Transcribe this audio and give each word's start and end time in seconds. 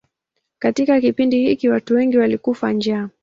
Katika 0.59 1.01
kipindi 1.01 1.39
hiki 1.45 1.69
watu 1.69 1.93
wengi 1.95 2.17
walikufa 2.17 2.73
njaa. 2.73 3.09